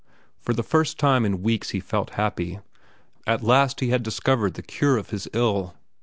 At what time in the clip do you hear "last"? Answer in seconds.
3.43-3.81